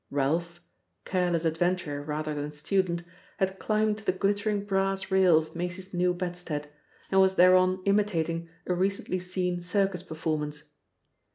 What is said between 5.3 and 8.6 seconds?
of Maisie's new bedstead, and was thereon imitating